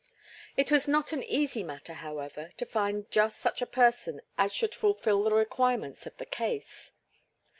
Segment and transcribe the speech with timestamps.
[0.57, 4.73] It was not an easy matter, however, to find just such a person as should
[4.73, 6.91] fulfil the requirements of the case.